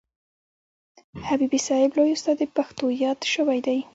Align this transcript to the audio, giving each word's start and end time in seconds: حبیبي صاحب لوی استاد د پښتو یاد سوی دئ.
حبیبي 1.27 1.59
صاحب 1.67 1.89
لوی 1.97 2.11
استاد 2.13 2.37
د 2.41 2.43
پښتو 2.57 2.85
یاد 3.03 3.19
سوی 3.33 3.59
دئ. 3.65 3.79